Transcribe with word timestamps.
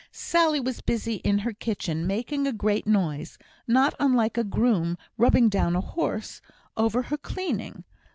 Sally 0.11 0.59
was 0.59 0.81
busy 0.81 1.17
in 1.17 1.37
her 1.37 1.53
kitchen, 1.53 2.07
making 2.07 2.47
a 2.47 2.51
great 2.53 2.87
noise 2.87 3.37
(not 3.67 3.93
unlike 3.99 4.35
a 4.35 4.43
groom 4.43 4.97
rubbing 5.15 5.47
down 5.47 5.75
a 5.75 5.81
horse) 5.81 6.41
over 6.75 7.03
her 7.03 7.17
cleaning. 7.17 7.83